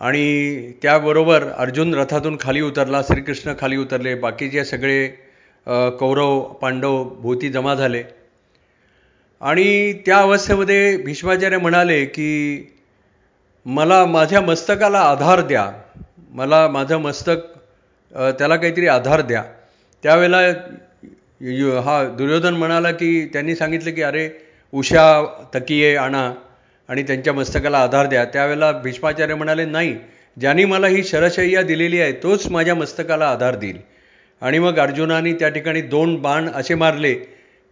आणि 0.00 0.72
त्याबरोबर 0.82 1.44
अर्जुन 1.48 1.94
रथातून 1.94 2.36
खाली 2.40 2.60
उतरला 2.60 3.02
श्रीकृष्ण 3.02 3.52
खाली 3.58 3.76
उतरले 3.76 4.14
बाकीचे 4.14 4.64
सगळे 4.64 5.06
कौरव 6.00 6.40
पांडव 6.40 7.04
भोवती 7.04 7.48
जमा 7.48 7.74
झाले. 7.74 8.02
आणि 9.44 9.92
त्या 10.06 10.18
अवस्थेमध्ये 10.18 10.96
भीष्माचार्य 10.96 11.56
म्हणाले 11.58 12.04
की 12.04 12.28
मला 13.66 14.04
माझ्या 14.06 14.40
मस्तकाला 14.40 14.98
आधार 15.00 15.40
द्या. 15.40 15.70
मला 16.30 16.66
माझं 16.68 16.98
मस्तक 16.98 17.44
त्याला 18.38 18.56
काहीतरी 18.56 18.86
आधार 18.88 19.20
द्या. 19.20 19.42
त्यावेळेला 20.04 20.38
हा 21.84 22.02
दुर्योधन 22.18 22.54
म्हणाला 22.54 22.90
की 22.90 23.26
त्यांनी 23.32 23.54
सांगितलं 23.56 23.90
की 23.94 24.02
अरे 24.02 24.28
उषा 24.72 25.04
तकिये 25.54 25.94
आणा 25.96 26.30
आणि 26.88 27.02
त्यांच्या 27.02 27.32
मस्तकाला 27.32 27.78
आधार 27.78 28.06
द्या. 28.06 28.24
त्यावेळेला 28.24 28.72
भीष्माचार्य 28.72 29.34
म्हणाले 29.34 29.64
नाही 29.64 29.96
ज्यांनी 30.36 30.64
मला 30.64 30.86
ही 30.86 31.02
शरशय्या 31.04 31.62
दिलेली 31.62 32.00
आहे 32.00 32.12
तोच 32.22 32.48
माझ्या 32.50 32.74
मस्तकाला 32.74 33.28
आधार 33.28 33.54
देईल. 33.56 33.78
आणि 34.42 34.58
मग 34.58 34.78
अर्जुनाने 34.78 35.32
त्या 35.32 35.48
ठिकाणी 35.48 35.80
दोन 35.82 36.16
बाण 36.22 36.48
असे 36.54 36.74
मारले 36.74 37.14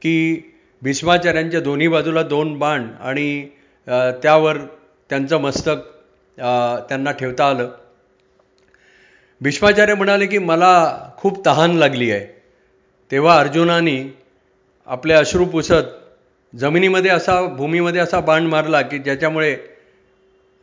की 0.02 0.48
भीष्माचार्यांच्या 0.82 1.60
दोन्ही 1.60 1.88
बाजूला 1.88 2.22
दोन 2.22 2.58
बाण 2.58 2.88
आणि 3.00 3.46
त्यावर 4.22 4.58
त्यांचं 5.10 5.40
मस्तक 5.40 5.76
त्यांना 6.88 7.10
ठेवता 7.10 7.48
आलं. 7.50 7.70
भीष्माचार्य 9.40 9.94
म्हणाले 9.94 10.26
की 10.26 10.38
मला 10.38 10.72
खूप 11.16 11.44
तहान 11.46 11.76
लागली 11.78 12.10
आहे. 12.10 12.26
तेव्हा 13.10 13.38
अर्जुनाने 13.38 13.96
आपले 14.88 15.14
अश्रू 15.14 15.44
पुसत 15.44 15.90
जमिनीमध्ये 16.52 17.10
असा 17.10 17.40
भूमीमध्ये 17.56 18.00
असा 18.00 18.20
बाण 18.20 18.46
मारला 18.46 18.80
की 18.82 18.98
ज्याच्यामुळे 18.98 19.56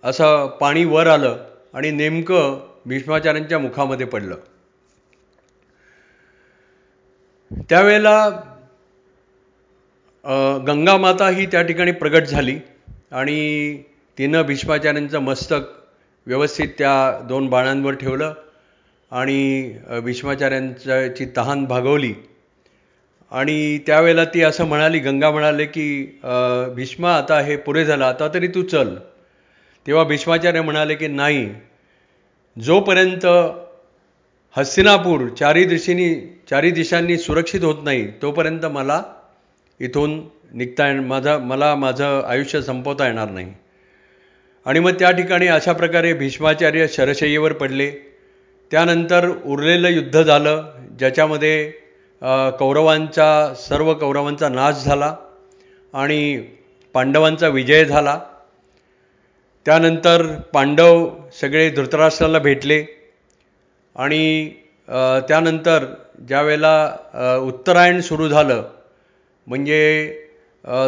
असं 0.04 0.48
पाणी 0.60 0.84
वर 0.86 1.08
आलं 1.08 1.38
आणि 1.74 1.92
नेमकं 1.92 2.60
भीष्माचार्यांच्या 2.86 3.60
मुखामध्ये 3.60 4.06
पडलं. 4.06 4.36
त्यावेळेला 7.70 8.30
गंगामाता 10.68 11.28
ही 11.30 11.46
त्या 11.46 11.62
ठिकाणी 11.62 11.92
प्रगट 11.92 12.24
झाली 12.24 12.56
आणि 13.12 13.78
तिनं 14.18 14.42
भीष्माचार्यांचं 14.42 15.20
मस्तक 15.20 15.68
व्यवस्थित 16.28 16.68
त्या 16.78 17.20
दोन 17.28 17.48
बाणांवर 17.48 17.94
ठेवलं 17.94 18.34
आणि 19.12 19.74
भीष्माचार्यांची 20.04 21.26
तहान 21.38 21.64
भागवली. 21.66 22.14
आणि 23.32 23.78
त्यावेळेला 23.88 24.24
ती 24.26 24.42
असं 24.42 24.66
म्हणाली 24.68 25.00
गंगा 25.00 25.30
म्हणाले 25.32 25.66
की 25.66 26.20
भीष्मा 26.76 27.16
आता 27.16 27.40
हे 27.40 27.56
पुरे 27.58 27.86
झालं 27.86 28.06
आता 28.06 28.28
तरी 28.34 28.48
तू 28.48 28.62
चल. 28.64 28.96
तेव्हा 29.86 30.04
भीष्माचार्य 30.04 30.62
म्हणाले 30.62 30.96
की 30.96 31.08
नाही. 31.08 31.50
जोपर्यंत 32.58 33.26
हस्तिनापूर 34.56 35.28
चारी 35.30 35.64
दिशेनी 35.64 36.14
चारी 36.50 36.72
दिशांनी 36.72 37.18
सुरक्षित 37.18 37.64
होत 37.64 37.84
नाही 37.84 38.08
तोपर्यंत 38.22 38.66
मला 38.66 39.02
इथून 39.80 40.20
निघता 40.58 40.92
माझा 41.02 41.38
मला 41.38 41.74
माझं 41.76 42.22
आयुष्य 42.28 42.62
संपवता 42.62 43.08
येणार 43.08 43.30
नाही. 43.30 43.52
आणि 44.66 44.80
मग 44.80 44.94
त्या 45.00 45.12
ठिकाणी 45.12 45.48
अशा 45.48 45.74
प्रकारे 45.74 46.14
भीष्माचार्य 46.14 46.88
शरशय्येवर 46.94 47.54
पडले. 47.54 47.90
त्यानंतर 48.72 49.28
उरलेलं 49.46 49.90
युद्ध 49.90 50.22
झालं 50.22 50.64
ज्याच्यामध्ये 51.00 51.72
कौरवांचा 52.60 53.54
सर्व 53.58 53.94
कौरवांचा 53.94 54.50
नाश 54.50 54.84
झाला 54.86 55.16
आणि 55.94 56.38
पांडवांचा 56.96 57.48
विजय 57.48 57.84
झाला. 57.86 58.20
त्यानंतर 59.66 60.26
पांडव 60.54 61.08
सगळे 61.42 61.70
धृतराष्ट्राला 61.70 62.40
भेटले 62.40 62.84
आणि 63.96 64.50
त्यानंतर 65.28 65.86
ज्यावेळेला 66.28 67.38
उत्तरायण 67.44 68.00
सुरू 68.02 68.28
झालं 68.28 68.62
म्हणजे 69.50 69.82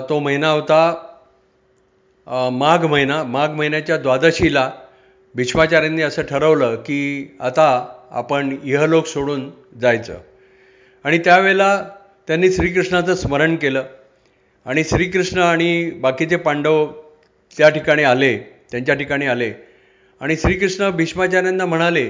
तो 0.09 0.19
महिना 0.19 0.49
होता 0.51 0.81
माघ 2.53 2.85
महिना. 2.85 3.23
माघ 3.23 3.49
महिन्याच्या 3.49 3.97
द्वादशीला 3.97 4.71
भीष्माचार्यांनी 5.35 6.01
असं 6.01 6.21
ठरवलं 6.21 6.75
की 6.75 6.99
आता 7.39 7.67
आपण 8.11 8.55
इहलोक 8.63 9.05
सोडून 9.07 9.49
जायचं. 9.81 10.17
आणि 11.03 11.17
त्यावेळेला 11.17 11.69
त्यांनी 12.27 12.51
श्रीकृष्णाचं 12.51 13.15
स्मरण 13.15 13.55
केलं. 13.55 13.83
आणि 14.65 14.83
श्रीकृष्ण 14.83 15.39
आणि 15.39 15.89
बाकीचे 16.01 16.35
पांडव 16.35 16.85
त्या 17.57 17.69
ठिकाणी 17.69 18.03
आले 18.03 18.37
त्यांच्या 18.71 18.95
ठिकाणी 18.95 19.25
आले. 19.25 19.51
आणि 20.21 20.35
श्रीकृष्ण 20.37 20.89
भीष्माचार्यांना 20.89 21.65
म्हणाले 21.65 22.07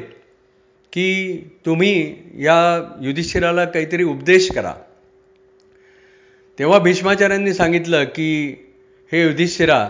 की 0.94 1.10
तुम्ही 1.66 1.94
या 2.40 2.60
युधिष्ठिराला 3.02 3.66
काहीतरी 3.66 4.04
उपदेश 4.04 4.52
करा. 4.52 4.74
तेव्हा 6.60 6.80
भीष्माचार्यांनी 6.80 7.54
सांगितलं 7.54 8.04
की 8.04 8.56
हे 9.12 9.24
युधिष्ठिरा 9.24 9.90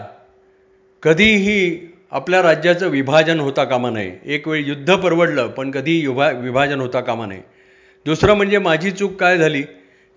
कधीही 1.04 1.92
आपल्या 2.12 2.42
राज्याचं 2.42 2.88
विभाजन 2.88 3.40
होता 3.40 3.64
कामा 3.64 3.90
नये. 3.90 4.20
एक 4.26 4.48
वेळ 4.48 4.66
युद्ध 4.66 4.96
परवडलं 4.96 5.48
पण 5.48 5.72
कधी 5.72 6.00
युभा 6.00 6.30
विभाजन 6.30 6.80
होता 6.82 7.00
कामा 7.00 7.26
नये. 7.26 7.42
दुसरं 8.06 8.34
म्हणजे 8.34 8.58
माझी 8.58 8.92
चूक 8.92 9.16
काय 9.16 9.38
झाली? 9.38 9.62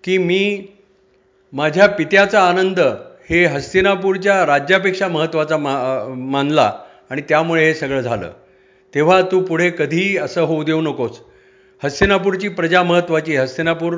की 0.05 0.19
मी 0.19 0.67
माझ्या 1.53 1.87
पित्याचा 1.87 2.43
आनंद 2.43 2.81
हे 3.31 3.45
हस्तिनापूरच्या 3.45 4.47
राज्यापेक्षा 4.47 5.09
महत्त्वाचा 5.09 5.57
मा 5.57 6.05
मानला 6.09 6.73
आणि 7.11 7.23
त्यामुळे 7.29 7.65
हे 7.65 7.75
सगळं 7.75 8.01
झालं. 8.01 8.33
तेव्हा 8.95 9.21
तू 9.23 9.41
पुढे 9.41 9.71
कधीही 9.79 10.17
असं 10.17 10.43
होऊ 10.43 10.63
देऊ 10.63 10.81
नकोस. 10.81 11.21
हस्तिनापूरची 11.85 12.49
प्रजा 12.49 12.83
महत्त्वाची. 12.83 13.37
हस्तिनापूर 13.37 13.95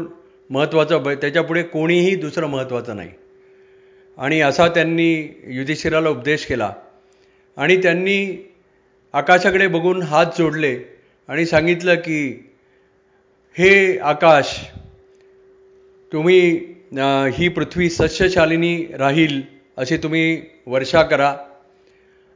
महत्त्वाचं 0.51 1.15
त्याच्यापुढे 1.15 1.63
कोणीही 1.63 2.15
दुसरं 2.17 2.47
महत्त्वाचं 2.47 2.97
नाही. 2.97 3.11
आणि 4.19 4.41
असा 4.41 4.67
त्यांनी 4.69 5.13
युधिष्ठिराला 5.47 6.09
उपदेश 6.09 6.47
केला. 6.47 6.73
आणि 7.57 7.77
त्यांनी 7.77 8.51
आकाशाकडे 9.13 9.67
बघून 9.67 10.03
हात 10.03 10.27
जोडले 10.39 10.79
आणि 11.29 11.47
सांगितलं 11.47 11.95
की 11.95 12.51
हे 13.57 13.99
आकाश 13.99 14.55
तुम्ही 16.13 16.41
ही 17.33 17.49
पृथ्वी 17.49 17.89
सस्यशालिनी 17.91 18.77
राहील 18.99 19.41
अशी 19.77 19.97
तुम्ही 19.97 20.43
वर्षा 20.67 21.03
करा. 21.03 21.37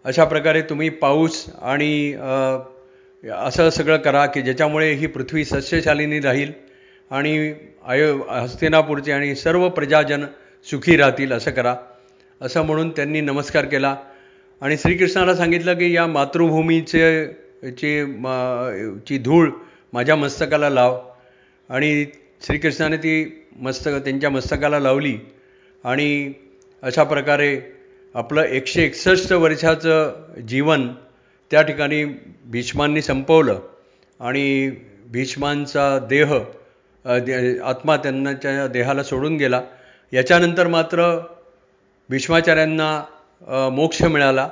अशा 0.04 0.24
प्रकारे 0.24 0.62
तुम्ही 0.62 0.88
पाऊस 0.88 1.44
आणि 1.62 2.12
असं 3.36 3.70
सगळं 3.70 3.96
करा 3.96 4.26
की 4.26 4.42
ज्याच्यामुळे 4.42 4.92
ही 4.92 5.06
पृथ्वी 5.06 5.44
सस्यशालिनी 5.44 6.20
राहील. 6.20 6.52
आणि 7.10 7.54
अयो 7.86 8.16
हस्तिनापूरचे 8.30 9.12
आणि 9.12 9.34
सर्व 9.34 9.68
प्रजाजन 9.68 10.24
सुखी 10.70 10.96
राहतील 10.96 11.32
असं 11.32 11.50
करा. 11.50 11.76
असं 12.40 12.62
म्हणून 12.62 12.90
त्यांनी 12.90 13.20
नमस्कार 13.20 13.64
केला. 13.64 13.96
आणि 14.60 14.76
श्रीकृष्णाला 14.76 15.34
सांगितलं 15.34 15.74
की 15.74 15.96
या 15.96 16.06
मातृभूमीचे 16.06 17.26
ची 17.62 18.04
ची 19.06 19.18
धूळ 19.18 19.50
माझ्या 19.92 20.16
मस्तकाला 20.16 20.70
लाव. 20.70 21.00
आणि 21.68 22.06
श्रीकृष्णाने 22.46 22.96
ती 22.96 23.44
मस्तक 23.56 23.90
त्यांच्या 24.04 24.30
मस्तकाला 24.30 24.78
लावली. 24.78 25.18
आणि 25.84 26.32
अशा 26.82 27.04
प्रकारे 27.04 27.60
आपलं 28.14 28.42
एकशे 28.42 28.82
एकसष्ट 28.82 29.32
वर्षाचं 29.32 30.24
जीवन 30.48 30.88
त्या 31.50 31.62
ठिकाणी 31.62 32.04
भीष्मांनी 32.44 33.02
संपवलं. 33.02 33.60
आणि 34.20 34.70
भीष्मांचा 35.06 35.98
देह 35.98 36.38
आत्मा 37.04 37.96
देहाला 38.72 39.02
सोडून 39.02 39.36
गेला. 39.36 39.60
याच्यानंतर 40.12 40.66
मात्र 40.66 41.18
भीष्माचार्यांना 42.10 43.70
मोक्ष 43.72 44.02
मिळाला. 44.02 44.48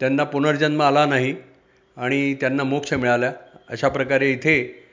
त्यांना 0.00 0.24
पुनर्जन्म 0.24 0.82
आला 0.82 1.04
नाही 1.06 1.34
आणि 1.96 2.34
त्यांना 2.34 2.64
मोक्ष 2.64 2.92
मिळाला. 2.94 3.32
अशा 3.70 3.88
प्रकारे 3.88 4.30
इथे 4.32 4.84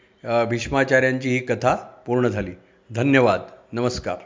भीष्माचार्यांची 0.49 1.29
ही 1.29 1.39
कथा 1.39 1.75
पूर्ण 2.05 2.27
झाली. 2.27 2.51
धन्यवाद. 2.89 3.41
नमस्कार. 3.73 4.17